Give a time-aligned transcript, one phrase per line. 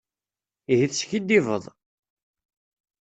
[0.71, 1.63] Ihi teskiddibeḍ!